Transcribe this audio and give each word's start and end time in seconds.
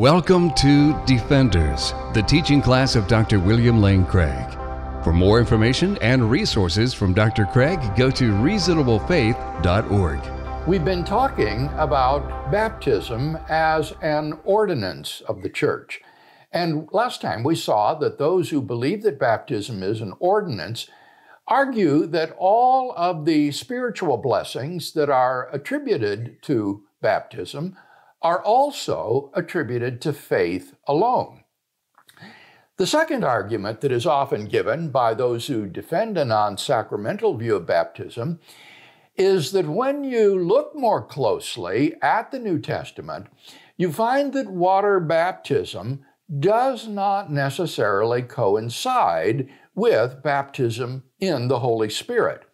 Welcome 0.00 0.48
to 0.54 0.96
Defenders, 1.04 1.92
the 2.14 2.22
teaching 2.22 2.62
class 2.62 2.96
of 2.96 3.06
Dr. 3.06 3.38
William 3.38 3.82
Lane 3.82 4.06
Craig. 4.06 4.50
For 5.04 5.12
more 5.12 5.38
information 5.38 5.98
and 6.00 6.30
resources 6.30 6.94
from 6.94 7.12
Dr. 7.12 7.44
Craig, 7.44 7.78
go 7.98 8.10
to 8.12 8.32
reasonablefaith.org. 8.32 10.66
We've 10.66 10.84
been 10.86 11.04
talking 11.04 11.68
about 11.76 12.50
baptism 12.50 13.36
as 13.50 13.92
an 14.00 14.38
ordinance 14.44 15.20
of 15.28 15.42
the 15.42 15.50
church. 15.50 16.00
And 16.50 16.88
last 16.92 17.20
time 17.20 17.42
we 17.42 17.54
saw 17.54 17.92
that 17.96 18.16
those 18.16 18.48
who 18.48 18.62
believe 18.62 19.02
that 19.02 19.18
baptism 19.18 19.82
is 19.82 20.00
an 20.00 20.14
ordinance 20.18 20.88
argue 21.46 22.06
that 22.06 22.34
all 22.38 22.94
of 22.96 23.26
the 23.26 23.52
spiritual 23.52 24.16
blessings 24.16 24.94
that 24.94 25.10
are 25.10 25.50
attributed 25.52 26.40
to 26.44 26.84
baptism 27.02 27.76
are 28.22 28.42
also 28.42 29.30
attributed 29.34 30.00
to 30.02 30.12
faith 30.12 30.74
alone. 30.86 31.44
The 32.76 32.86
second 32.86 33.24
argument 33.24 33.82
that 33.82 33.92
is 33.92 34.06
often 34.06 34.46
given 34.46 34.90
by 34.90 35.12
those 35.12 35.46
who 35.46 35.66
defend 35.66 36.16
a 36.16 36.24
non 36.24 36.56
sacramental 36.56 37.36
view 37.36 37.56
of 37.56 37.66
baptism 37.66 38.40
is 39.16 39.52
that 39.52 39.68
when 39.68 40.02
you 40.02 40.38
look 40.42 40.74
more 40.74 41.04
closely 41.04 41.94
at 42.00 42.30
the 42.30 42.38
New 42.38 42.58
Testament, 42.58 43.26
you 43.76 43.92
find 43.92 44.32
that 44.32 44.50
water 44.50 44.98
baptism 44.98 46.04
does 46.38 46.86
not 46.86 47.30
necessarily 47.30 48.22
coincide 48.22 49.48
with 49.74 50.22
baptism 50.22 51.02
in 51.18 51.48
the 51.48 51.58
Holy 51.58 51.90
Spirit. 51.90 52.44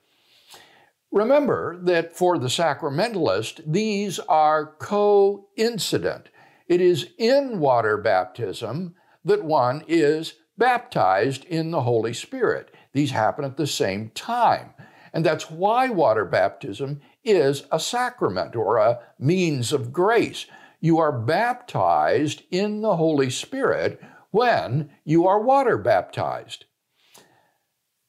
Remember 1.17 1.79
that 1.79 2.15
for 2.15 2.37
the 2.37 2.49
sacramentalist, 2.49 3.63
these 3.67 4.19
are 4.19 4.75
coincident. 4.79 6.29
It 6.69 6.83
is 6.83 7.09
in 7.17 7.59
water 7.59 7.97
baptism 7.97 8.95
that 9.25 9.43
one 9.43 9.83
is 9.89 10.35
baptized 10.59 11.47
in 11.47 11.71
the 11.71 11.81
Holy 11.81 12.13
Spirit. 12.13 12.71
These 12.93 13.13
happen 13.13 13.47
at 13.47 13.57
the 13.57 13.67
same 13.67 14.11
time. 14.11 14.75
And 15.15 15.25
that's 15.25 15.51
why 15.51 15.89
water 15.89 16.27
baptism 16.27 17.01
is 17.25 17.65
a 17.73 17.81
sacrament 17.81 18.55
or 18.55 18.77
a 18.77 18.99
means 19.19 19.73
of 19.73 19.95
grace. 19.95 20.45
You 20.81 20.99
are 20.99 21.19
baptized 21.19 22.43
in 22.51 22.83
the 22.83 22.97
Holy 22.97 23.31
Spirit 23.31 24.03
when 24.33 24.91
you 25.03 25.27
are 25.27 25.41
water 25.41 25.79
baptized. 25.79 26.67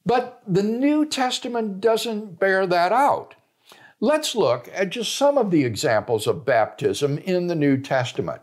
But 0.08 0.42
the 0.48 0.64
New 0.64 1.06
Testament 1.06 1.82
doesn't 1.82 2.40
bear 2.40 2.66
that 2.66 2.94
out. 2.94 3.36
Let's 4.00 4.38
look 4.38 4.70
at 4.74 4.92
just 4.92 5.14
some 5.14 5.38
of 5.38 5.52
the 5.52 5.66
examples 5.66 6.28
of 6.28 6.46
baptism 6.46 7.18
in 7.18 7.48
the 7.48 7.56
New 7.56 7.78
Testament. 7.82 8.42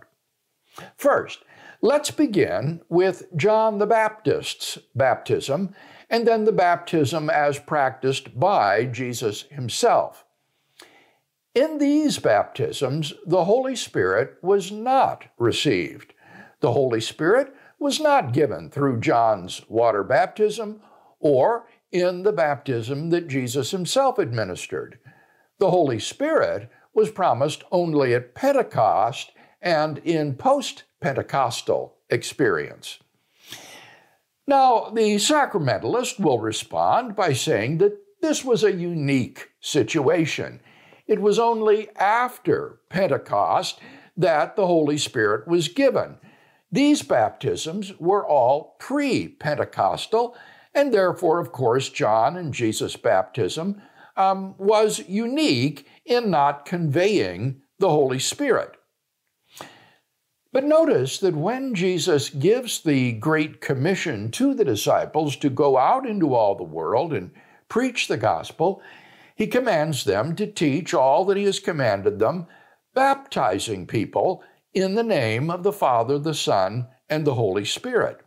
First, 0.98 1.42
let's 1.80 2.10
begin 2.10 2.82
with 2.90 3.34
John 3.34 3.78
the 3.78 3.86
Baptist's 3.86 4.76
baptism 4.94 5.74
and 6.10 6.28
then 6.28 6.44
the 6.44 6.52
baptism 6.52 7.30
as 7.30 7.58
practiced 7.58 8.38
by 8.38 8.84
Jesus 8.84 9.44
himself. 9.50 10.26
In 11.54 11.78
these 11.78 12.18
baptisms, 12.18 13.14
the 13.24 13.46
Holy 13.46 13.74
Spirit 13.74 14.36
was 14.42 14.70
not 14.70 15.28
received. 15.38 16.12
The 16.60 16.72
Holy 16.72 17.00
Spirit 17.00 17.54
was 17.78 18.00
not 18.00 18.34
given 18.34 18.68
through 18.68 19.00
John's 19.00 19.62
water 19.70 20.04
baptism 20.04 20.82
or 21.24 21.66
in 21.90 22.22
the 22.22 22.32
baptism 22.32 23.08
that 23.10 23.26
Jesus 23.26 23.70
himself 23.70 24.18
administered. 24.18 24.98
The 25.58 25.70
Holy 25.70 25.98
Spirit 25.98 26.70
was 26.92 27.10
promised 27.10 27.64
only 27.72 28.14
at 28.14 28.34
Pentecost 28.34 29.32
and 29.62 29.98
in 29.98 30.34
post 30.34 30.84
Pentecostal 31.00 31.96
experience. 32.10 32.98
Now, 34.46 34.90
the 34.90 35.16
sacramentalist 35.16 36.20
will 36.20 36.38
respond 36.38 37.16
by 37.16 37.32
saying 37.32 37.78
that 37.78 37.96
this 38.20 38.44
was 38.44 38.62
a 38.62 38.72
unique 38.72 39.48
situation. 39.60 40.60
It 41.06 41.20
was 41.20 41.38
only 41.38 41.88
after 41.96 42.80
Pentecost 42.90 43.80
that 44.16 44.56
the 44.56 44.66
Holy 44.66 44.98
Spirit 44.98 45.48
was 45.48 45.68
given. 45.68 46.18
These 46.70 47.02
baptisms 47.02 47.98
were 47.98 48.26
all 48.26 48.76
pre 48.78 49.28
Pentecostal 49.28 50.36
and 50.74 50.92
therefore, 50.92 51.38
of 51.38 51.52
course, 51.52 51.88
John 51.88 52.36
and 52.36 52.52
Jesus' 52.52 52.96
baptism 52.96 53.80
um, 54.16 54.54
was 54.58 55.08
unique 55.08 55.86
in 56.04 56.30
not 56.30 56.66
conveying 56.66 57.62
the 57.78 57.90
Holy 57.90 58.18
Spirit. 58.18 58.76
But 60.52 60.64
notice 60.64 61.18
that 61.18 61.34
when 61.34 61.74
Jesus 61.74 62.30
gives 62.30 62.80
the 62.80 63.12
Great 63.12 63.60
Commission 63.60 64.30
to 64.32 64.54
the 64.54 64.64
disciples 64.64 65.34
to 65.36 65.50
go 65.50 65.76
out 65.76 66.06
into 66.06 66.32
all 66.32 66.54
the 66.54 66.62
world 66.62 67.12
and 67.12 67.32
preach 67.68 68.06
the 68.06 68.16
gospel, 68.16 68.80
he 69.34 69.48
commands 69.48 70.04
them 70.04 70.36
to 70.36 70.46
teach 70.46 70.94
all 70.94 71.24
that 71.24 71.36
he 71.36 71.42
has 71.44 71.58
commanded 71.58 72.20
them, 72.20 72.46
baptizing 72.94 73.84
people 73.84 74.44
in 74.72 74.94
the 74.94 75.02
name 75.02 75.50
of 75.50 75.64
the 75.64 75.72
Father, 75.72 76.20
the 76.20 76.34
Son, 76.34 76.86
and 77.08 77.26
the 77.26 77.34
Holy 77.34 77.64
Spirit. 77.64 78.23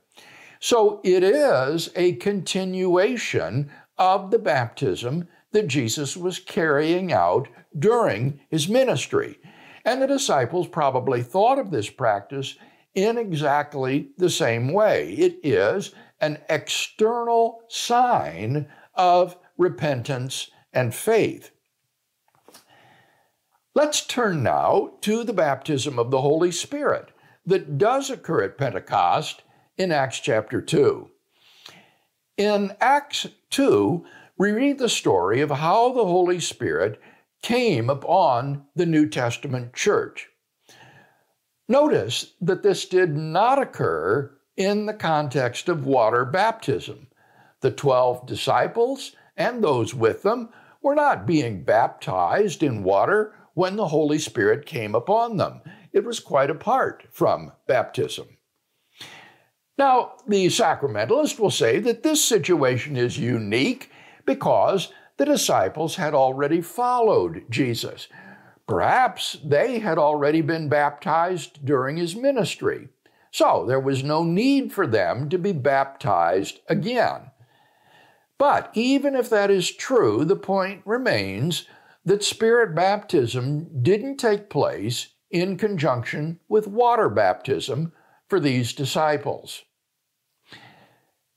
So 0.60 1.02
it 1.04 1.24
is 1.24 1.90
a 1.96 2.14
continuation 2.14 3.72
of 3.98 4.32
the 4.32 4.40
baptism 4.40 5.28
that 5.52 5.68
Jesus 5.68 6.18
was 6.18 6.40
carrying 6.40 7.12
out 7.12 7.48
during 7.78 8.40
his 8.50 8.68
ministry. 8.68 9.40
And 9.86 10.02
the 10.02 10.08
disciples 10.08 10.68
probably 10.68 11.24
thought 11.24 11.60
of 11.60 11.72
this 11.72 11.90
practice 11.90 12.58
in 12.94 13.18
exactly 13.18 14.10
the 14.18 14.30
same 14.30 14.74
way. 14.74 15.14
It 15.14 15.40
is 15.44 15.94
an 16.20 16.40
external 16.50 17.62
sign 17.70 18.68
of 18.96 19.38
repentance 19.58 20.50
and 20.74 20.94
faith. 20.94 21.52
Let's 23.76 24.06
turn 24.06 24.42
now 24.42 24.94
to 25.02 25.24
the 25.24 25.34
baptism 25.34 26.00
of 26.00 26.10
the 26.10 26.22
Holy 26.22 26.52
Spirit 26.52 27.12
that 27.46 27.78
does 27.78 28.10
occur 28.10 28.44
at 28.44 28.58
Pentecost 28.58 29.44
in 29.78 29.92
Acts 29.92 30.20
chapter 30.20 30.60
2. 30.60 31.10
In 32.38 32.76
Acts 32.82 33.28
2, 33.52 34.06
we 34.38 34.52
read 34.52 34.80
the 34.80 34.90
story 34.90 35.42
of 35.42 35.52
how 35.52 35.94
the 35.94 36.06
Holy 36.06 36.40
Spirit 36.40 37.00
came 37.42 37.90
upon 37.90 38.66
the 38.76 38.86
New 38.86 39.08
Testament 39.08 39.74
church. 39.74 40.30
Notice 41.68 42.34
that 42.42 42.64
this 42.64 42.86
did 42.86 43.16
not 43.16 43.62
occur 43.62 44.32
in 44.56 44.86
the 44.86 44.94
context 44.94 45.70
of 45.70 45.86
water 45.86 46.26
baptism. 46.26 47.08
The 47.62 47.72
12 47.72 48.26
disciples 48.26 49.12
and 49.36 49.64
those 49.64 49.94
with 49.94 50.24
them 50.24 50.50
were 50.82 50.96
not 50.96 51.28
being 51.28 51.64
baptized 51.64 52.64
in 52.64 52.84
water 52.84 53.34
when 53.54 53.76
the 53.76 53.88
Holy 53.88 54.18
Spirit 54.18 54.66
came 54.66 54.96
upon 54.96 55.38
them. 55.38 55.62
It 55.92 56.04
was 56.06 56.20
quite 56.20 56.50
apart 56.50 57.06
from 57.12 57.52
baptism. 57.68 58.37
Now, 59.78 60.14
the 60.28 60.48
sacramentalist 60.48 61.40
will 61.40 61.52
say 61.52 61.80
that 61.80 62.02
this 62.02 62.24
situation 62.24 62.98
is 62.98 63.20
unique 63.20 63.92
because 64.26 64.92
the 65.18 65.26
disciples 65.26 65.96
had 65.96 66.14
already 66.14 66.62
followed 66.62 67.46
Jesus. 67.50 68.08
Perhaps 68.68 69.38
they 69.46 69.80
had 69.80 69.98
already 69.98 70.42
been 70.42 70.68
baptized 70.68 71.64
during 71.66 71.98
his 71.98 72.16
ministry, 72.16 72.90
so 73.32 73.66
there 73.68 73.80
was 73.80 74.04
no 74.04 74.24
need 74.24 74.74
for 74.74 74.88
them 74.88 75.30
to 75.30 75.38
be 75.38 75.54
baptized 75.54 76.60
again. 76.68 77.32
But 78.38 78.70
even 78.74 79.16
if 79.16 79.30
that 79.30 79.50
is 79.50 79.72
true, 79.72 80.26
the 80.26 80.36
point 80.36 80.82
remains 80.86 81.66
that 82.04 82.24
spirit 82.24 82.76
baptism 82.76 83.82
didn't 83.82 84.18
take 84.18 84.50
place 84.50 85.10
in 85.32 85.58
conjunction 85.58 86.40
with 86.48 86.68
water 86.68 87.10
baptism 87.10 87.94
for 88.28 88.40
these 88.40 88.74
disciples. 88.74 89.64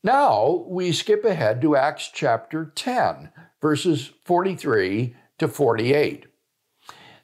Now 0.02 0.64
we 0.66 0.92
skip 0.92 1.26
ahead 1.26 1.60
to 1.60 1.76
Acts 1.76 2.10
chapter 2.10 2.72
10, 2.74 3.32
verses 3.60 4.12
43 4.24 5.14
to 5.38 5.46
48. 5.46 6.24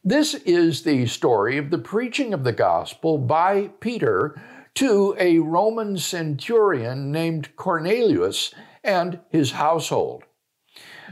This 0.04 0.34
is 0.34 0.82
the 0.82 1.06
story 1.06 1.56
of 1.56 1.70
the 1.70 1.78
preaching 1.78 2.34
of 2.34 2.44
the 2.44 2.52
gospel 2.52 3.16
by 3.16 3.70
Peter 3.80 4.38
to 4.74 5.16
a 5.18 5.38
Roman 5.38 5.96
centurion 5.96 7.10
named 7.10 7.56
Cornelius 7.56 8.52
and 8.84 9.20
his 9.30 9.52
household. 9.52 10.24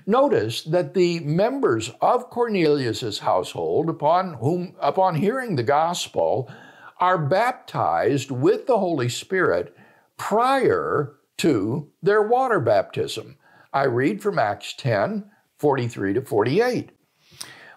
Notice 0.05 0.64
that 0.64 0.93
the 0.93 1.20
members 1.20 1.90
of 2.02 2.28
Cornelius's 2.28 3.20
household, 3.20 3.88
upon 3.88 4.34
whom 4.34 4.76
upon 4.81 5.14
hearing 5.14 5.56
the 5.56 5.62
gospel, 5.62 6.52
are 7.00 7.16
baptized 7.16 8.31
with 8.31 8.66
the 8.66 8.78
Holy 8.78 9.08
Spirit 9.08 9.75
prior 10.19 11.14
to 11.39 11.91
their 12.03 12.23
water 12.23 12.61
baptism. 12.61 13.37
I 13.73 13.85
read 13.85 14.23
from 14.23 14.39
Acts 14.39 14.75
10 14.75 15.31
43 15.59 16.15
to 16.15 16.23
48. 16.23 16.91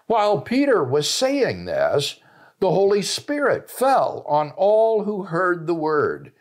While 0.06 0.40
Peter 0.40 0.82
was 0.82 1.08
saying 1.08 1.64
this, 1.64 2.20
the 2.60 2.70
Holy 2.70 3.02
Spirit 3.02 3.70
fell 3.70 4.24
on 4.26 4.50
all 4.56 5.04
who 5.04 5.24
heard 5.24 5.66
the 5.66 5.74
word. 5.74 6.32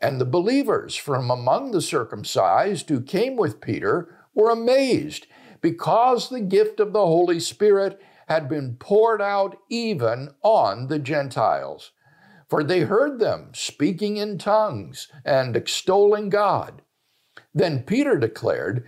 And 0.00 0.20
the 0.20 0.26
believers 0.26 0.96
from 0.96 1.30
among 1.30 1.70
the 1.70 1.80
circumcised 1.80 2.88
who 2.88 3.00
came 3.00 3.36
with 3.36 3.60
Peter 3.60 4.14
were 4.34 4.50
amazed 4.50 5.26
because 5.60 6.28
the 6.28 6.40
gift 6.40 6.80
of 6.80 6.92
the 6.92 7.06
Holy 7.06 7.40
Spirit 7.40 8.00
had 8.28 8.48
been 8.48 8.76
poured 8.76 9.22
out 9.22 9.56
even 9.68 10.30
on 10.42 10.88
the 10.88 10.98
Gentiles. 10.98 11.92
For 12.52 12.62
they 12.62 12.80
heard 12.80 13.18
them 13.18 13.52
speaking 13.54 14.18
in 14.18 14.36
tongues 14.36 15.08
and 15.24 15.56
extolling 15.56 16.28
God. 16.28 16.82
Then 17.54 17.82
Peter 17.82 18.18
declared, 18.18 18.86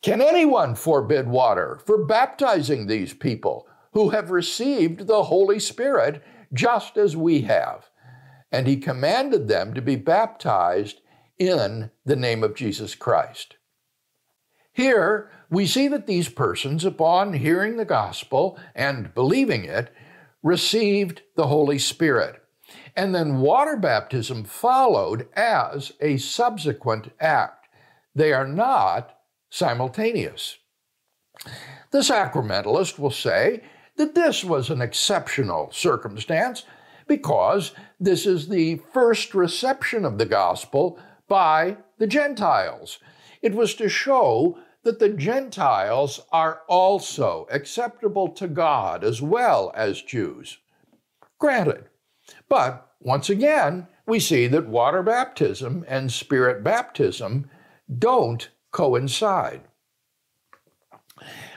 Can 0.00 0.20
anyone 0.20 0.76
forbid 0.76 1.26
water 1.26 1.80
for 1.84 2.06
baptizing 2.06 2.86
these 2.86 3.12
people 3.12 3.66
who 3.94 4.10
have 4.10 4.30
received 4.30 5.08
the 5.08 5.24
Holy 5.24 5.58
Spirit 5.58 6.22
just 6.54 6.96
as 6.96 7.16
we 7.16 7.40
have? 7.40 7.90
And 8.52 8.68
he 8.68 8.76
commanded 8.76 9.48
them 9.48 9.74
to 9.74 9.82
be 9.82 9.96
baptized 9.96 11.00
in 11.36 11.90
the 12.04 12.14
name 12.14 12.44
of 12.44 12.54
Jesus 12.54 12.94
Christ. 12.94 13.56
Here, 14.72 15.32
we 15.50 15.66
see 15.66 15.88
that 15.88 16.06
these 16.06 16.28
persons, 16.28 16.84
upon 16.84 17.32
hearing 17.32 17.76
the 17.76 17.84
gospel 17.84 18.56
and 18.72 19.12
believing 19.14 19.64
it, 19.64 19.92
received 20.44 21.22
the 21.34 21.48
Holy 21.48 21.80
Spirit. 21.80 22.39
And 22.96 23.14
then 23.14 23.40
water 23.40 23.76
baptism 23.76 24.44
followed 24.44 25.28
as 25.34 25.92
a 26.00 26.16
subsequent 26.16 27.12
act. 27.20 27.68
They 28.14 28.32
are 28.32 28.46
not 28.46 29.16
simultaneous. 29.50 30.58
The 31.90 31.98
sacramentalist 31.98 32.98
will 32.98 33.10
say 33.10 33.62
that 33.96 34.14
this 34.14 34.44
was 34.44 34.70
an 34.70 34.80
exceptional 34.80 35.70
circumstance 35.72 36.64
because 37.06 37.72
this 37.98 38.26
is 38.26 38.48
the 38.48 38.80
first 38.92 39.34
reception 39.34 40.04
of 40.04 40.18
the 40.18 40.26
gospel 40.26 40.98
by 41.28 41.76
the 41.98 42.06
Gentiles. 42.06 42.98
It 43.42 43.54
was 43.54 43.74
to 43.74 43.88
show 43.88 44.58
that 44.82 44.98
the 44.98 45.10
Gentiles 45.10 46.20
are 46.32 46.62
also 46.68 47.46
acceptable 47.50 48.28
to 48.28 48.48
God 48.48 49.04
as 49.04 49.20
well 49.20 49.72
as 49.74 50.02
Jews. 50.02 50.58
Granted. 51.38 51.89
But 52.50 52.86
once 53.00 53.30
again, 53.30 53.86
we 54.06 54.20
see 54.20 54.46
that 54.48 54.66
water 54.66 55.02
baptism 55.02 55.84
and 55.88 56.12
spirit 56.12 56.62
baptism 56.62 57.48
don't 57.98 58.50
coincide. 58.72 59.62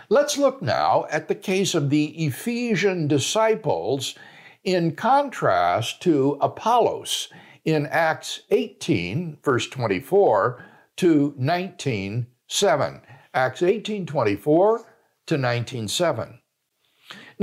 Let's 0.07 0.37
look 0.37 0.61
now 0.61 1.05
at 1.09 1.27
the 1.27 1.35
case 1.35 1.73
of 1.73 1.89
the 1.89 2.05
Ephesian 2.25 3.07
disciples 3.07 4.15
in 4.63 4.95
contrast 4.95 6.01
to 6.03 6.37
Apollos 6.39 7.29
in 7.65 7.87
Acts 7.87 8.41
18, 8.51 9.39
verse 9.43 9.67
24 9.67 10.63
to 10.97 11.33
19, 11.37 12.27
7. 12.47 13.01
Acts 13.33 13.63
18 13.63 14.05
24 14.05 14.85
to 15.25 15.37
19 15.37 15.87
7. 15.87 16.39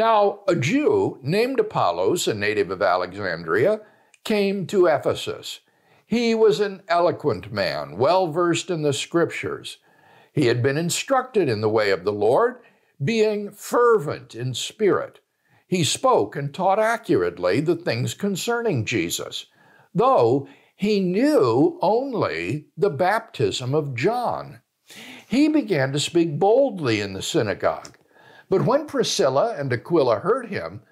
Now, 0.00 0.40
a 0.48 0.56
Jew 0.56 1.18
named 1.20 1.60
Apollos, 1.60 2.26
a 2.26 2.32
native 2.32 2.70
of 2.70 2.80
Alexandria, 2.80 3.82
came 4.24 4.66
to 4.68 4.86
Ephesus. 4.86 5.60
He 6.06 6.34
was 6.34 6.58
an 6.58 6.82
eloquent 6.88 7.52
man, 7.52 7.98
well 7.98 8.28
versed 8.28 8.70
in 8.70 8.80
the 8.80 8.94
scriptures. 8.94 9.76
He 10.32 10.46
had 10.46 10.62
been 10.62 10.78
instructed 10.78 11.50
in 11.50 11.60
the 11.60 11.68
way 11.68 11.90
of 11.90 12.04
the 12.04 12.14
Lord, 12.14 12.62
being 13.04 13.50
fervent 13.50 14.34
in 14.34 14.54
spirit. 14.54 15.20
He 15.68 15.84
spoke 15.84 16.34
and 16.34 16.54
taught 16.54 16.78
accurately 16.78 17.60
the 17.60 17.76
things 17.76 18.14
concerning 18.14 18.86
Jesus, 18.86 19.48
though 19.94 20.48
he 20.74 21.00
knew 21.00 21.78
only 21.82 22.68
the 22.74 22.88
baptism 22.88 23.74
of 23.74 23.94
John 23.94 24.62
he 25.28 25.48
began 25.48 25.92
to 25.92 26.00
speak 26.00 26.38
boldly 26.38 27.02
in 27.02 27.12
the 27.12 27.22
synagogue. 27.22 27.98
But 28.50 28.66
when 28.66 28.84
Priscilla 28.84 29.54
and 29.56 29.72
Aquila 29.72 30.18
heard 30.18 30.48
him, 30.48 30.82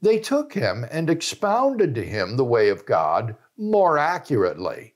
they 0.00 0.18
took 0.18 0.54
him 0.54 0.86
and 0.90 1.10
expounded 1.10 1.94
to 1.96 2.02
him 2.02 2.36
the 2.36 2.46
way 2.46 2.70
of 2.70 2.86
God 2.86 3.36
more 3.58 3.98
accurately. 3.98 4.94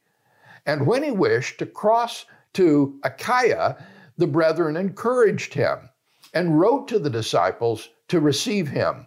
And 0.64 0.86
when 0.86 1.02
he 1.02 1.10
wished 1.10 1.58
to 1.58 1.66
cross 1.66 2.24
to 2.54 2.98
Achaia, 3.04 3.84
the 4.16 4.26
brethren 4.26 4.76
encouraged 4.76 5.52
him 5.52 5.90
and 6.32 6.58
wrote 6.58 6.88
to 6.88 6.98
the 6.98 7.10
disciples 7.10 7.90
to 8.08 8.20
receive 8.20 8.68
him. 8.68 9.06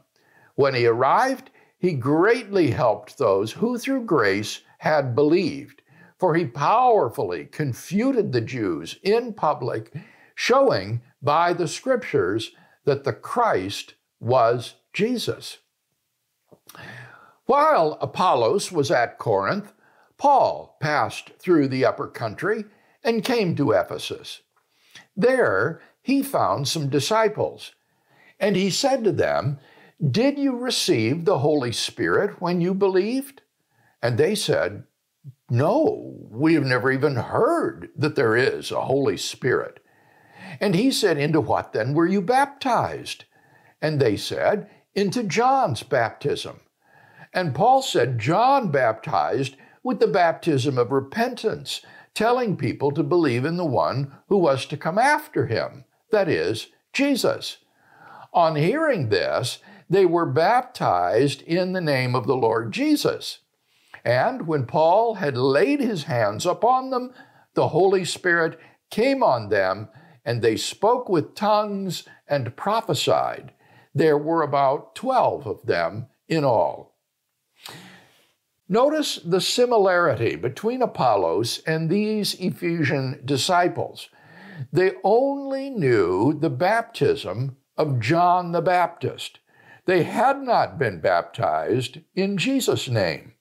When 0.53 0.75
he 0.75 0.85
arrived, 0.85 1.49
he 1.79 1.93
greatly 1.93 2.69
helped 2.69 3.17
those 3.17 3.53
who 3.53 3.79
through 3.79 4.03
grace 4.03 4.61
had 4.77 5.15
believed 5.15 5.81
for 6.17 6.35
he 6.35 6.45
powerfully 6.45 7.45
confuted 7.45 8.31
the 8.31 8.41
Jews 8.41 8.97
in 9.03 9.33
public, 9.33 9.93
showing 10.33 11.01
by 11.21 11.53
the 11.53 11.67
scriptures 11.67 12.51
that 12.85 13.03
the 13.03 13.13
Christ 13.13 13.95
was 14.19 14.75
Jesus. 14.93 15.59
While 17.45 17.97
Apollos 18.01 18.71
was 18.71 18.89
at 18.89 19.17
Corinth, 19.17 19.73
Paul 20.17 20.77
passed 20.79 21.31
through 21.37 21.67
the 21.67 21.85
upper 21.85 22.07
country 22.07 22.65
and 23.03 23.23
came 23.23 23.55
to 23.55 23.71
Ephesus. 23.71 24.41
There 25.15 25.81
he 26.01 26.23
found 26.23 26.67
some 26.67 26.89
disciples, 26.89 27.73
and 28.39 28.55
he 28.55 28.69
said 28.69 29.03
to 29.03 29.11
them, 29.11 29.59
Did 30.11 30.39
you 30.39 30.55
receive 30.55 31.25
the 31.25 31.39
Holy 31.39 31.71
Spirit 31.71 32.41
when 32.41 32.61
you 32.61 32.73
believed? 32.73 33.41
And 34.01 34.17
they 34.17 34.35
said, 34.35 34.85
no, 35.49 36.15
we 36.31 36.55
have 36.55 36.65
never 36.65 36.91
even 36.91 37.15
heard 37.15 37.89
that 37.95 38.15
there 38.15 38.35
is 38.35 38.71
a 38.71 38.81
Holy 38.81 39.17
Spirit. 39.17 39.79
And 40.59 40.75
he 40.75 40.91
said, 40.91 41.17
Into 41.17 41.41
what 41.41 41.73
then 41.73 41.93
were 41.93 42.07
you 42.07 42.21
baptized? 42.21 43.25
And 43.81 43.99
they 43.99 44.17
said, 44.17 44.69
Into 44.93 45.23
John's 45.23 45.83
baptism. 45.83 46.61
And 47.33 47.53
Paul 47.53 47.81
said, 47.81 48.19
John 48.19 48.71
baptized 48.71 49.57
with 49.83 49.99
the 49.99 50.07
baptism 50.07 50.77
of 50.77 50.91
repentance, 50.91 51.81
telling 52.13 52.57
people 52.57 52.91
to 52.91 53.03
believe 53.03 53.45
in 53.45 53.57
the 53.57 53.65
one 53.65 54.13
who 54.29 54.37
was 54.37 54.65
to 54.67 54.77
come 54.77 54.97
after 54.97 55.45
him, 55.45 55.83
that 56.11 56.29
is, 56.29 56.67
Jesus. 56.93 57.57
On 58.33 58.55
hearing 58.55 59.09
this, 59.09 59.59
they 59.89 60.05
were 60.05 60.25
baptized 60.25 61.41
in 61.43 61.73
the 61.73 61.81
name 61.81 62.15
of 62.15 62.25
the 62.25 62.35
Lord 62.35 62.71
Jesus. 62.71 63.39
And 64.03 64.47
when 64.47 64.65
Paul 64.65 65.15
had 65.15 65.37
laid 65.37 65.79
his 65.79 66.03
hands 66.03 66.45
upon 66.45 66.89
them, 66.89 67.13
the 67.53 67.69
Holy 67.69 68.05
Spirit 68.05 68.59
came 68.89 69.23
on 69.23 69.49
them, 69.49 69.89
and 70.25 70.41
they 70.41 70.57
spoke 70.57 71.07
with 71.07 71.35
tongues 71.35 72.03
and 72.27 72.55
prophesied. 72.55 73.53
There 73.93 74.17
were 74.17 74.41
about 74.41 74.95
12 74.95 75.45
of 75.45 75.65
them 75.65 76.07
in 76.27 76.43
all. 76.43 76.95
Notice 78.67 79.17
the 79.23 79.41
similarity 79.41 80.35
between 80.35 80.81
Apollos 80.81 81.59
and 81.67 81.89
these 81.89 82.33
Ephesian 82.39 83.21
disciples. 83.23 84.09
They 84.73 84.93
only 85.03 85.69
knew 85.69 86.33
the 86.33 86.49
baptism 86.49 87.57
of 87.77 87.99
John 87.99 88.51
the 88.51 88.61
Baptist. 88.61 89.39
They 89.85 90.03
had 90.03 90.41
not 90.41 90.79
been 90.79 90.99
baptized 90.99 91.99
in 92.15 92.37
Jesus' 92.37 92.89
name. 92.89 93.33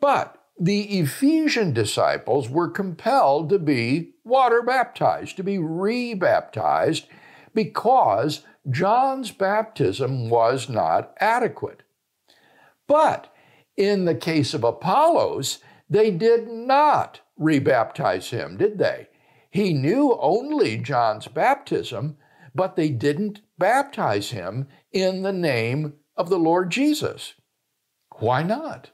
But 0.00 0.39
the 0.60 0.98
Ephesian 0.98 1.72
disciples 1.72 2.50
were 2.50 2.68
compelled 2.68 3.48
to 3.48 3.58
be 3.58 4.12
water 4.24 4.60
baptized, 4.60 5.36
to 5.38 5.42
be 5.42 5.56
rebaptized, 5.56 7.06
because 7.54 8.42
John's 8.68 9.30
baptism 9.30 10.28
was 10.28 10.68
not 10.68 11.14
adequate. 11.18 11.82
But 12.86 13.32
in 13.74 14.04
the 14.04 14.14
case 14.14 14.52
of 14.52 14.62
Apollos, 14.62 15.60
they 15.88 16.10
did 16.10 16.46
not 16.48 17.20
rebaptize 17.40 18.28
him, 18.28 18.58
did 18.58 18.76
they? 18.78 19.08
He 19.50 19.72
knew 19.72 20.16
only 20.20 20.76
John's 20.76 21.26
baptism, 21.26 22.18
but 22.54 22.76
they 22.76 22.90
didn't 22.90 23.40
baptize 23.58 24.30
him 24.30 24.68
in 24.92 25.22
the 25.22 25.32
name 25.32 25.94
of 26.16 26.28
the 26.28 26.38
Lord 26.38 26.70
Jesus. 26.70 27.32
Why 28.18 28.42
not? 28.42 28.90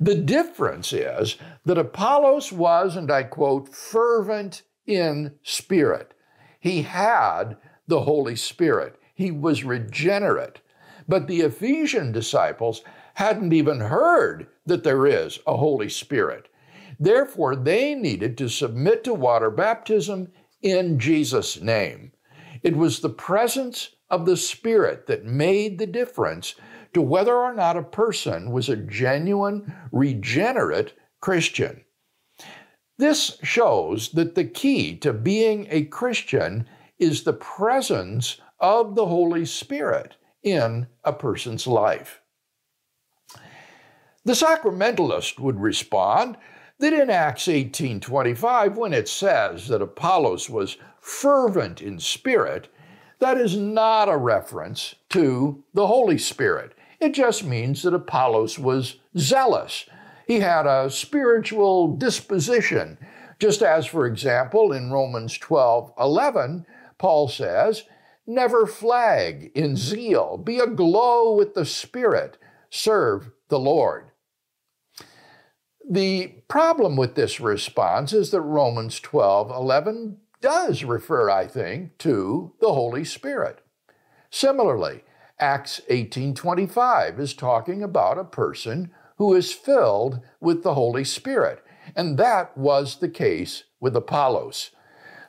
The 0.00 0.14
difference 0.14 0.92
is 0.92 1.36
that 1.64 1.78
Apollos 1.78 2.52
was, 2.52 2.96
and 2.96 3.10
I 3.10 3.22
quote, 3.22 3.74
fervent 3.74 4.62
in 4.86 5.34
spirit. 5.42 6.14
He 6.60 6.82
had 6.82 7.56
the 7.86 8.02
Holy 8.02 8.36
Spirit, 8.36 8.96
he 9.14 9.30
was 9.30 9.64
regenerate. 9.64 10.60
But 11.08 11.26
the 11.26 11.40
Ephesian 11.40 12.12
disciples 12.12 12.82
hadn't 13.14 13.52
even 13.52 13.80
heard 13.80 14.46
that 14.66 14.84
there 14.84 15.06
is 15.06 15.38
a 15.46 15.56
Holy 15.56 15.88
Spirit. 15.88 16.48
Therefore, 17.00 17.56
they 17.56 17.94
needed 17.94 18.36
to 18.38 18.48
submit 18.48 19.04
to 19.04 19.14
water 19.14 19.50
baptism 19.50 20.32
in 20.62 20.98
Jesus' 20.98 21.60
name. 21.60 22.12
It 22.62 22.76
was 22.76 23.00
the 23.00 23.08
presence 23.08 23.90
of 24.10 24.26
the 24.26 24.36
Spirit 24.36 25.06
that 25.06 25.24
made 25.24 25.78
the 25.78 25.86
difference 25.86 26.54
to 26.94 27.02
whether 27.02 27.34
or 27.34 27.54
not 27.54 27.76
a 27.76 27.82
person 27.82 28.50
was 28.50 28.68
a 28.68 28.76
genuine, 28.76 29.74
regenerate 29.92 30.94
Christian. 31.20 31.84
This 32.98 33.38
shows 33.42 34.10
that 34.12 34.34
the 34.34 34.44
key 34.44 34.96
to 34.98 35.12
being 35.12 35.66
a 35.70 35.84
Christian 35.84 36.68
is 36.98 37.22
the 37.22 37.32
presence 37.32 38.40
of 38.58 38.94
the 38.94 39.06
Holy 39.06 39.44
Spirit 39.44 40.16
in 40.42 40.88
a 41.04 41.12
person's 41.12 41.66
life. 41.66 42.20
The 44.24 44.32
sacramentalist 44.32 45.38
would 45.38 45.60
respond 45.60 46.36
that 46.80 46.92
in 46.92 47.10
Acts 47.10 47.48
18:25 47.48 48.76
when 48.76 48.92
it 48.92 49.08
says 49.08 49.68
that 49.68 49.82
Apollos 49.82 50.50
was 50.50 50.76
fervent 51.00 51.80
in 51.80 51.98
spirit, 51.98 52.68
that 53.20 53.38
is 53.38 53.56
not 53.56 54.08
a 54.08 54.16
reference 54.16 54.94
to 55.10 55.64
the 55.74 55.86
Holy 55.86 56.18
Spirit. 56.18 56.74
It 57.00 57.14
just 57.14 57.44
means 57.44 57.82
that 57.82 57.94
Apollos 57.94 58.58
was 58.58 58.96
zealous. 59.16 59.86
He 60.26 60.40
had 60.40 60.66
a 60.66 60.90
spiritual 60.90 61.96
disposition, 61.96 62.98
just 63.38 63.62
as, 63.62 63.86
for 63.86 64.04
example, 64.06 64.72
in 64.72 64.90
Romans 64.90 65.38
12 65.38 65.92
11, 65.98 66.66
Paul 66.98 67.28
says, 67.28 67.84
Never 68.26 68.66
flag 68.66 69.50
in 69.54 69.76
zeal, 69.76 70.36
be 70.36 70.58
aglow 70.58 71.34
with 71.34 71.54
the 71.54 71.64
Spirit, 71.64 72.36
serve 72.68 73.30
the 73.48 73.58
Lord. 73.58 74.10
The 75.88 76.34
problem 76.48 76.96
with 76.96 77.14
this 77.14 77.40
response 77.40 78.12
is 78.12 78.30
that 78.32 78.42
Romans 78.42 79.00
12 79.00 79.50
11 79.50 80.18
does 80.42 80.84
refer, 80.84 81.30
I 81.30 81.46
think, 81.46 81.96
to 81.98 82.52
the 82.60 82.72
Holy 82.72 83.04
Spirit. 83.04 83.60
Similarly, 84.30 85.04
Acts 85.40 85.80
18:25 85.88 87.20
is 87.20 87.32
talking 87.32 87.82
about 87.82 88.18
a 88.18 88.24
person 88.24 88.90
who 89.18 89.34
is 89.34 89.52
filled 89.52 90.20
with 90.40 90.62
the 90.62 90.74
Holy 90.74 91.04
Spirit, 91.04 91.62
and 91.94 92.18
that 92.18 92.56
was 92.56 92.96
the 92.96 93.08
case 93.08 93.64
with 93.78 93.94
Apollos. 93.94 94.70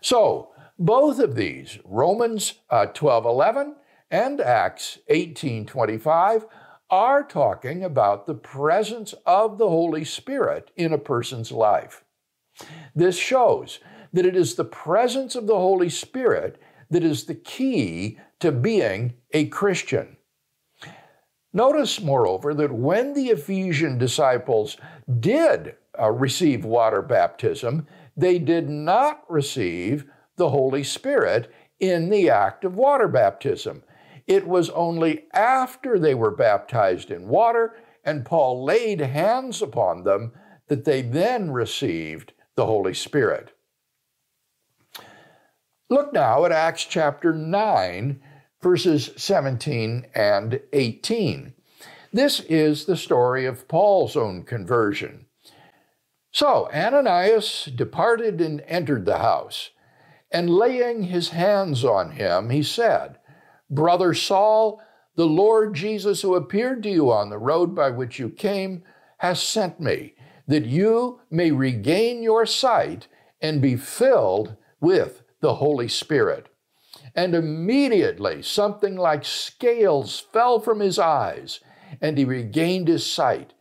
So, 0.01 0.49
both 0.79 1.19
of 1.19 1.35
these, 1.35 1.77
Romans 1.85 2.55
12:11 2.71 3.71
uh, 3.71 3.73
and 4.09 4.41
Acts 4.41 4.97
18:25, 5.09 6.45
are 6.89 7.23
talking 7.23 7.83
about 7.83 8.25
the 8.25 8.33
presence 8.33 9.13
of 9.27 9.59
the 9.59 9.69
Holy 9.69 10.03
Spirit 10.03 10.71
in 10.75 10.91
a 10.91 10.97
person's 10.97 11.51
life. 11.51 12.03
This 12.95 13.15
shows 13.15 13.79
that 14.11 14.25
it 14.25 14.35
is 14.35 14.55
the 14.55 14.65
presence 14.65 15.35
of 15.35 15.45
the 15.45 15.57
Holy 15.57 15.89
Spirit 15.89 16.59
that 16.89 17.03
is 17.03 17.25
the 17.25 17.35
key 17.35 18.17
to 18.39 18.51
being 18.51 19.13
a 19.31 19.45
Christian. 19.47 20.17
Notice, 21.51 21.99
moreover, 22.01 22.53
that 22.53 22.71
when 22.71 23.13
the 23.13 23.29
Ephesian 23.29 23.97
disciples 23.97 24.77
did 25.19 25.75
uh, 25.99 26.11
receive 26.11 26.63
water 26.63 27.01
baptism, 27.01 27.87
they 28.15 28.37
did 28.37 28.69
not 28.69 29.23
receive 29.29 30.05
the 30.35 30.49
Holy 30.49 30.83
Spirit 30.83 31.51
in 31.79 32.09
the 32.09 32.29
act 32.29 32.63
of 32.63 32.75
water 32.75 33.07
baptism. 33.07 33.83
It 34.27 34.47
was 34.47 34.69
only 34.71 35.25
after 35.33 35.97
they 35.97 36.13
were 36.13 36.35
baptized 36.35 37.09
in 37.09 37.27
water 37.27 37.75
and 38.03 38.25
Paul 38.25 38.63
laid 38.63 39.01
hands 39.01 39.61
upon 39.61 40.03
them 40.03 40.31
that 40.67 40.85
they 40.85 41.01
then 41.01 41.51
received 41.51 42.33
the 42.55 42.65
Holy 42.65 42.93
Spirit. 42.93 43.51
Look 45.91 46.13
now 46.13 46.45
at 46.45 46.51
Acts 46.51 46.85
chapter 46.85 47.33
9, 47.33 48.21
verses 48.61 49.09
17 49.17 50.05
and 50.13 50.61
18. 50.71 51.53
This 52.13 52.41
is 52.41 52.85
the 52.85 52.95
story 52.95 53.47
of 53.47 53.67
Paul's 53.67 54.15
own 54.15 54.43
conversion. 54.43 55.25
So 56.31 56.69
Ananias 56.71 57.69
departed 57.73 58.39
and 58.39 58.61
entered 58.67 59.05
the 59.05 59.17
house, 59.17 59.71
and 60.31 60.47
laying 60.51 61.03
his 61.03 61.29
hands 61.29 61.83
on 61.83 62.11
him, 62.11 62.51
he 62.51 62.61
said, 62.61 63.17
Brother 63.67 64.13
Saul, 64.13 64.79
the 65.15 65.25
Lord 65.25 65.73
Jesus, 65.73 66.21
who 66.21 66.35
appeared 66.35 66.83
to 66.83 66.89
you 66.89 67.11
on 67.11 67.31
the 67.31 67.39
road 67.39 67.73
by 67.73 67.89
which 67.89 68.19
you 68.19 68.29
came, 68.29 68.83
has 69.17 69.41
sent 69.41 69.79
me, 69.79 70.13
that 70.47 70.65
you 70.65 71.21
may 71.31 71.49
regain 71.49 72.21
your 72.21 72.45
sight 72.45 73.07
and 73.41 73.59
be 73.59 73.75
filled 73.75 74.55
with 74.79 75.23
the 75.41 75.55
Holy 75.55 75.87
Spirit. 75.87 76.47
And 77.15 77.35
immediately 77.35 78.41
something 78.41 78.95
like 78.95 79.25
scales 79.25 80.19
fell 80.19 80.59
from 80.59 80.79
his 80.79 80.99
eyes, 80.99 81.59
and 82.01 82.17
he 82.17 82.25
regained 82.25 82.87
his 82.87 83.05
sight. 83.05 83.53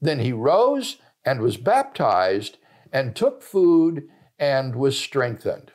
Then 0.00 0.20
he 0.20 0.32
rose 0.32 0.98
and 1.24 1.40
was 1.40 1.56
baptized, 1.56 2.58
and 2.92 3.16
took 3.16 3.42
food 3.42 4.08
and 4.38 4.76
was 4.76 4.98
strengthened. 4.98 5.72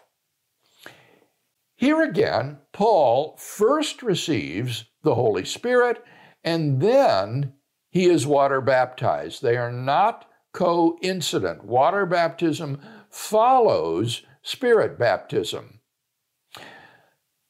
Here 1.76 2.02
again, 2.02 2.60
Paul 2.72 3.36
first 3.38 4.04
receives 4.04 4.86
the 5.04 5.16
Holy 5.16 5.46
Spirit 5.46 6.04
and 6.44 6.82
then 6.82 7.54
he 7.90 8.06
is 8.06 8.26
water 8.28 8.62
baptized. 8.62 9.42
They 9.42 9.58
are 9.58 9.72
not 9.72 10.26
coincident. 10.54 11.64
Water 11.64 12.06
baptism 12.06 12.80
follows 13.10 14.24
Spirit 14.42 14.98
baptism. 14.98 15.82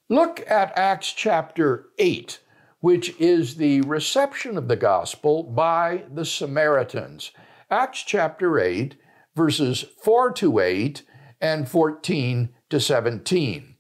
Look 0.10 0.44
at 0.50 0.78
Acts 0.78 1.14
chapter 1.14 1.90
8, 2.00 2.40
which 2.80 3.20
is 3.20 3.56
the 3.56 3.82
reception 3.82 4.58
of 4.58 4.68
the 4.68 4.76
gospel 4.76 5.44
by 5.44 6.06
the 6.12 6.26
Samaritans. 6.26 7.32
Acts 7.70 8.04
chapter 8.04 8.60
8, 8.60 8.96
verses 9.36 9.86
4 10.04 10.32
to 10.34 10.60
8 10.60 11.04
and 11.40 11.70
14 11.70 12.50
to 12.70 12.80
17. 12.80 13.76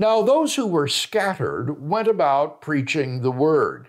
Now, 0.00 0.22
those 0.22 0.54
who 0.56 0.66
were 0.66 0.88
scattered 0.88 1.80
went 1.80 2.08
about 2.08 2.60
preaching 2.60 3.22
the 3.22 3.32
word. 3.32 3.88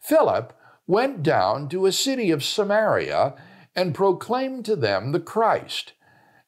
Philip 0.00 0.52
went 0.86 1.22
down 1.22 1.68
to 1.70 1.86
a 1.86 1.92
city 1.92 2.30
of 2.30 2.44
Samaria 2.44 3.34
and 3.74 3.94
proclaimed 3.94 4.64
to 4.66 4.76
them 4.76 5.12
the 5.12 5.20
Christ. 5.20 5.92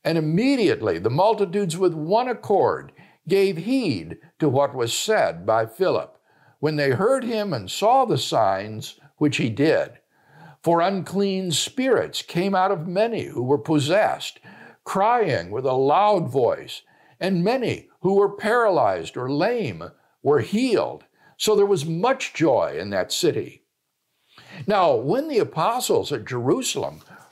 And 0.07 0.17
immediately 0.17 1.01
the 1.01 1.11
multitudes 1.11 1.77
with 1.77 1.93
one 1.93 2.29
accord 2.29 2.93
gave 3.27 3.57
heed 3.57 4.19
to 4.39 4.49
what 4.49 4.73
was 4.73 4.95
said 4.95 5.45
by 5.45 5.67
Philip 5.67 6.17
when 6.61 6.77
they 6.77 6.91
heard 6.91 7.25
him 7.25 7.53
and 7.53 7.69
saw 7.69 8.05
the 8.05 8.17
signs 8.17 9.01
which 9.17 9.39
he 9.39 9.51
did. 9.51 9.99
For 10.63 10.81
unclean 10.81 11.51
spirits 11.51 12.23
came 12.23 12.55
out 12.55 12.71
of 12.71 12.87
many 12.87 13.25
who 13.25 13.43
were 13.43 13.59
possessed, 13.59 14.39
crying 14.85 15.51
with 15.51 15.67
a 15.67 15.73
loud 15.73 16.29
voice, 16.29 16.83
and 17.19 17.43
many 17.43 17.89
who 18.03 18.15
were 18.15 18.37
paralyzed 18.37 19.17
or 19.17 19.29
lame 19.29 19.91
were 20.23 20.41
healed. 20.41 21.03
So 21.37 21.57
there 21.57 21.67
was 21.67 21.85
much 21.85 22.33
joy 22.33 22.77
in 22.79 22.91
that 22.91 23.13
city. 23.13 23.65
Now, 24.69 24.95
when 24.95 25.27
the 25.27 25.39
apostles 25.41 26.13
at 26.13 26.27
Jerusalem 26.27 27.01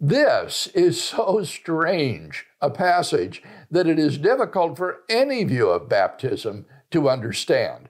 This 0.00 0.68
is 0.74 1.02
so 1.02 1.42
strange 1.42 2.46
a 2.60 2.70
passage 2.70 3.42
that 3.68 3.88
it 3.88 3.98
is 3.98 4.16
difficult 4.16 4.76
for 4.76 5.00
any 5.08 5.42
view 5.42 5.70
of 5.70 5.88
baptism 5.88 6.66
to 6.92 7.08
understand. 7.08 7.88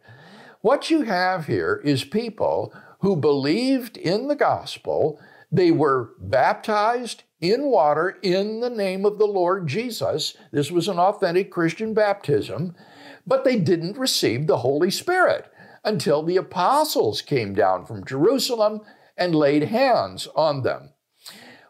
What 0.62 0.91
you 0.91 1.03
have 1.03 1.47
here 1.47 1.83
is 1.85 2.05
people 2.05 2.73
who 3.00 3.15
believed 3.15 3.99
in 3.99 4.29
the 4.29 4.37
gospel, 4.37 5.21
they 5.53 5.71
were 5.71 6.15
baptized 6.19 7.25
in 7.43 7.65
water 7.65 8.19
in 8.23 8.61
the 8.61 8.71
name 8.71 9.05
of 9.05 9.19
the 9.19 9.27
Lord 9.27 9.67
Jesus. 9.67 10.35
This 10.50 10.71
was 10.71 10.88
an 10.88 10.99
authentic 10.99 11.50
Christian 11.50 11.93
baptism, 11.93 12.75
but 13.27 13.45
they 13.45 13.59
didn't 13.59 13.99
receive 13.99 14.47
the 14.47 14.59
Holy 14.59 14.91
Spirit 14.91 15.53
until 15.85 16.23
the 16.23 16.38
apostles 16.38 17.21
came 17.21 17.53
down 17.53 17.85
from 17.85 18.07
Jerusalem 18.07 18.81
and 19.15 19.35
laid 19.35 19.65
hands 19.65 20.27
on 20.35 20.62
them. 20.62 20.95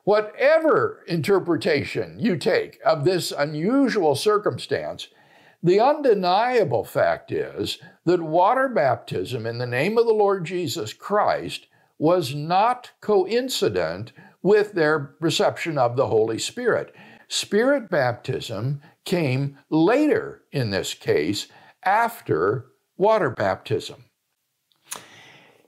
Whatever 0.09 1.05
interpretation 1.07 2.19
you 2.19 2.38
take 2.38 2.79
of 2.83 3.05
this 3.05 3.31
unusual 3.31 4.15
circumstance, 4.15 5.09
The 5.62 5.81
undeniable 5.81 6.83
fact 6.83 7.31
is 7.31 7.79
that 8.07 8.23
water 8.23 8.71
baptism 8.71 9.45
in 9.45 9.59
the 9.59 9.67
name 9.67 9.99
of 9.99 10.07
the 10.07 10.15
Lord 10.15 10.47
Jesus 10.47 10.95
Christ 10.95 11.67
was 11.99 12.35
not 12.35 12.93
coincident 13.03 14.12
with 14.41 14.73
their 14.73 15.15
reception 15.21 15.77
of 15.77 15.97
the 15.97 16.07
Holy 16.07 16.38
Spirit. 16.38 16.95
Spirit 17.29 17.91
baptism 17.91 18.81
came 19.05 19.59
later 19.69 20.41
in 20.53 20.71
this 20.71 20.95
case 20.95 21.49
after 21.83 22.65
water 22.97 23.29
baptism. 23.29 24.05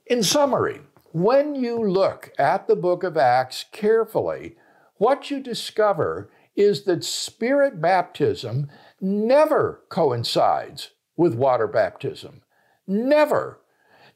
In 0.07 0.23
summary, 0.23 0.81
when 1.13 1.55
you 1.55 1.77
look 1.77 2.31
at 2.39 2.67
the 2.67 2.77
book 2.77 3.03
of 3.03 3.17
Acts 3.17 3.65
carefully, 3.73 4.57
what 4.97 5.31
you 5.31 5.41
discover 5.41 6.31
is 6.55 6.85
that 6.85 7.05
Spirit 7.05 7.81
baptism 7.81 8.69
never 9.01 9.83
coincides 9.89 10.91
with 11.17 11.35
water 11.35 11.67
baptism. 11.67 12.43
Never. 12.87 13.61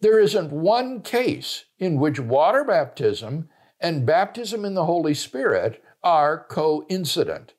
There 0.01 0.21
isn't 0.21 0.53
one 0.53 1.01
case 1.01 1.65
in 1.79 1.99
which 1.99 2.21
water 2.21 2.65
baptism 2.65 3.49
and 3.81 4.07
baptism 4.07 4.65
in 4.65 4.75
the 4.75 4.85
Holy 4.85 5.15
Spirit 5.15 5.83
are 6.03 6.45
coincident. 6.45 7.55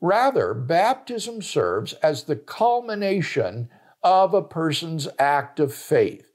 Rather, 0.00 0.52
baptism 0.52 1.40
serves 1.40 1.92
as 1.94 2.24
the 2.24 2.36
culmination 2.36 3.70
of 4.02 4.34
a 4.34 4.42
person's 4.42 5.08
act 5.18 5.58
of 5.60 5.72
faith. 5.72 6.25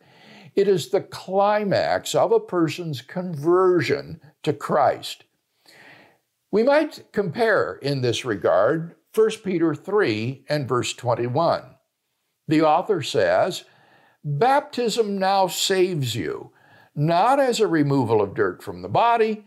It 0.56 0.68
is 0.68 0.90
the 0.90 1.02
climax 1.02 2.14
of 2.14 2.32
a 2.32 2.40
person's 2.40 3.02
conversion 3.02 4.20
to 4.44 4.54
Christ. 4.54 5.24
We 6.52 6.64
might 6.64 7.12
compare 7.14 7.76
in 7.76 8.02
this 8.02 8.26
regard 8.26 8.96
1 9.16 9.30
Peter 9.44 9.74
3 9.74 10.46
and 10.50 10.68
verse 10.68 10.94
21. 10.94 11.64
The 12.48 12.62
author 12.62 13.02
says, 13.02 13.64
Baptism 14.24 15.18
now 15.18 15.48
saves 15.48 16.16
you, 16.16 16.52
not 16.94 17.40
as 17.40 17.60
a 17.60 17.68
removal 17.68 18.22
of 18.22 18.36
dirt 18.36 18.62
from 18.62 18.82
the 18.82 18.90
body, 18.90 19.46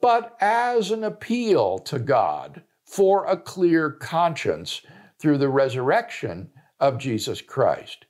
but 0.00 0.36
as 0.40 0.90
an 0.90 1.02
appeal 1.02 1.78
to 1.80 1.98
God 1.98 2.62
for 2.84 3.26
a 3.26 3.36
clear 3.36 3.90
conscience 3.90 4.82
through 5.18 5.38
the 5.38 5.48
resurrection 5.48 6.50
of 6.78 6.98
Jesus 6.98 7.40
Christ. 7.40 8.06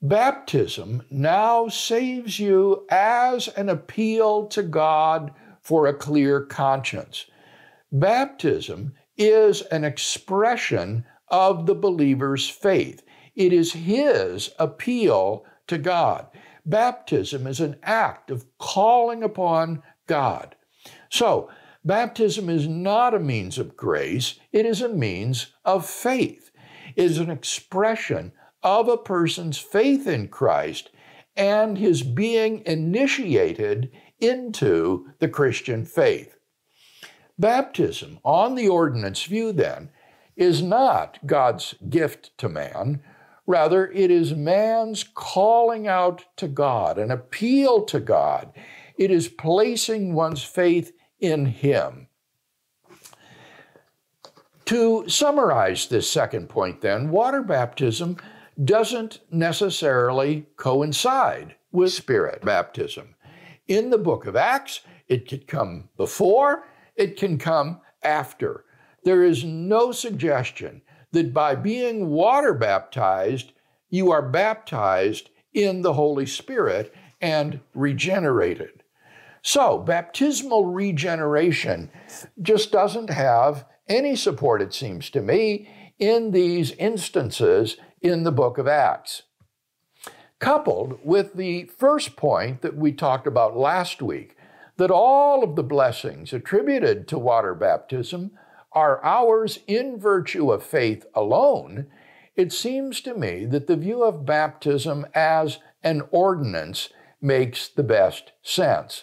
Baptism 0.00 1.02
now 1.10 1.66
saves 1.66 2.38
you 2.38 2.86
as 2.88 3.48
an 3.48 3.68
appeal 3.68 4.46
to 4.46 4.62
God 4.62 5.32
for 5.60 5.86
a 5.86 5.94
clear 5.94 6.40
conscience. 6.40 7.26
Baptism 7.90 8.94
is 9.16 9.62
an 9.62 9.82
expression 9.82 11.04
of 11.26 11.66
the 11.66 11.74
believer's 11.74 12.48
faith. 12.48 13.02
It 13.34 13.52
is 13.52 13.72
his 13.72 14.50
appeal 14.60 15.44
to 15.66 15.78
God. 15.78 16.28
Baptism 16.64 17.48
is 17.48 17.58
an 17.58 17.76
act 17.82 18.30
of 18.30 18.46
calling 18.58 19.24
upon 19.24 19.82
God. 20.06 20.54
So, 21.08 21.50
baptism 21.84 22.48
is 22.48 22.68
not 22.68 23.14
a 23.14 23.18
means 23.18 23.58
of 23.58 23.76
grace, 23.76 24.38
it 24.52 24.64
is 24.64 24.80
a 24.80 24.88
means 24.88 25.54
of 25.64 25.84
faith. 25.88 26.52
It 26.94 27.04
is 27.04 27.18
an 27.18 27.30
expression 27.30 28.32
of 28.62 28.88
a 28.88 28.96
person's 28.96 29.58
faith 29.58 30.06
in 30.06 30.28
Christ 30.28 30.90
and 31.36 31.78
his 31.78 32.02
being 32.02 32.62
initiated 32.66 33.90
into 34.20 35.10
the 35.20 35.28
Christian 35.28 35.84
faith. 35.84 36.36
Baptism, 37.38 38.18
on 38.24 38.56
the 38.56 38.68
ordinance 38.68 39.22
view, 39.22 39.52
then, 39.52 39.90
is 40.36 40.62
not 40.62 41.18
God's 41.24 41.74
gift 41.88 42.36
to 42.38 42.48
man. 42.48 43.00
Rather, 43.46 43.90
it 43.92 44.10
is 44.10 44.34
man's 44.34 45.04
calling 45.14 45.86
out 45.86 46.24
to 46.36 46.48
God, 46.48 46.98
an 46.98 47.10
appeal 47.10 47.84
to 47.84 48.00
God. 48.00 48.52
It 48.98 49.12
is 49.12 49.28
placing 49.28 50.14
one's 50.14 50.42
faith 50.42 50.92
in 51.20 51.46
Him. 51.46 52.08
To 54.66 55.08
summarize 55.08 55.86
this 55.86 56.10
second 56.10 56.48
point, 56.48 56.80
then, 56.80 57.10
water 57.10 57.42
baptism 57.42 58.18
doesn't 58.62 59.20
necessarily 59.30 60.46
coincide 60.56 61.54
with 61.70 61.92
Spirit 61.92 62.44
baptism. 62.44 63.14
In 63.66 63.90
the 63.90 63.98
book 63.98 64.26
of 64.26 64.36
Acts, 64.36 64.80
it 65.06 65.28
could 65.28 65.46
come 65.46 65.88
before, 65.96 66.64
it 66.96 67.16
can 67.16 67.38
come 67.38 67.80
after. 68.02 68.64
There 69.04 69.22
is 69.22 69.44
no 69.44 69.92
suggestion 69.92 70.82
that 71.12 71.32
by 71.32 71.54
being 71.54 72.08
water 72.08 72.54
baptized, 72.54 73.52
you 73.90 74.10
are 74.10 74.22
baptized 74.22 75.30
in 75.52 75.82
the 75.82 75.94
Holy 75.94 76.26
Spirit 76.26 76.92
and 77.20 77.60
regenerated. 77.74 78.82
So, 79.42 79.78
baptismal 79.78 80.66
regeneration 80.66 81.90
just 82.42 82.72
doesn't 82.72 83.10
have 83.10 83.64
any 83.88 84.16
support, 84.16 84.60
it 84.60 84.74
seems 84.74 85.08
to 85.10 85.22
me, 85.22 85.68
in 85.98 86.32
these 86.32 86.72
instances 86.72 87.76
in 88.00 88.24
the 88.24 88.32
book 88.32 88.58
of 88.58 88.66
Acts. 88.66 89.22
Coupled 90.38 90.98
with 91.02 91.34
the 91.34 91.64
first 91.64 92.16
point 92.16 92.62
that 92.62 92.76
we 92.76 92.92
talked 92.92 93.26
about 93.26 93.56
last 93.56 94.00
week, 94.00 94.36
that 94.76 94.90
all 94.90 95.42
of 95.42 95.56
the 95.56 95.64
blessings 95.64 96.32
attributed 96.32 97.08
to 97.08 97.18
water 97.18 97.54
baptism 97.54 98.30
are 98.72 99.04
ours 99.04 99.58
in 99.66 99.98
virtue 99.98 100.52
of 100.52 100.62
faith 100.62 101.04
alone, 101.14 101.86
it 102.36 102.52
seems 102.52 103.00
to 103.00 103.14
me 103.14 103.44
that 103.46 103.66
the 103.66 103.76
view 103.76 104.04
of 104.04 104.24
baptism 104.24 105.04
as 105.14 105.58
an 105.82 106.02
ordinance 106.12 106.90
makes 107.20 107.68
the 107.68 107.82
best 107.82 108.30
sense. 108.42 109.02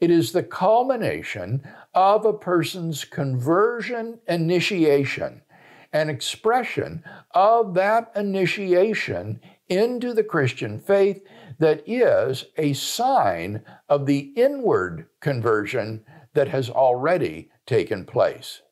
It 0.00 0.10
is 0.10 0.32
the 0.32 0.42
culmination 0.42 1.62
of 1.92 2.24
a 2.24 2.32
person's 2.32 3.04
conversion 3.04 4.20
initiation, 4.26 5.42
an 5.92 6.08
expression 6.08 7.02
of 7.32 7.74
that 7.74 8.10
initiation 8.14 9.40
into 9.68 10.12
the 10.12 10.24
Christian 10.24 10.78
faith 10.78 11.22
that 11.58 11.82
is 11.86 12.46
a 12.56 12.72
sign 12.72 13.62
of 13.88 14.06
the 14.06 14.32
inward 14.36 15.06
conversion 15.20 16.04
that 16.34 16.48
has 16.48 16.70
already 16.70 17.50
taken 17.66 18.04
place. 18.04 18.62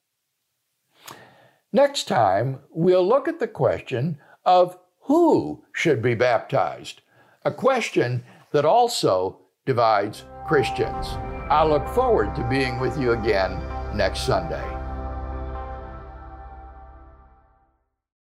Next 1.72 2.08
time, 2.08 2.60
we'll 2.70 3.06
look 3.06 3.28
at 3.28 3.40
the 3.40 3.48
question 3.48 4.18
of 4.44 4.78
who 5.02 5.64
should 5.72 6.00
be 6.00 6.14
baptized, 6.14 7.02
a 7.44 7.50
question 7.50 8.24
that 8.52 8.64
also 8.64 9.40
divides 9.66 10.24
Christians. 10.46 11.08
I 11.50 11.64
look 11.64 11.86
forward 11.88 12.34
to 12.36 12.48
being 12.48 12.80
with 12.80 12.98
you 12.98 13.12
again 13.12 13.60
next 13.94 14.20
Sunday. 14.20 14.77